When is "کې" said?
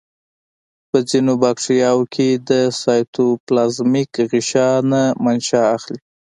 2.13-2.27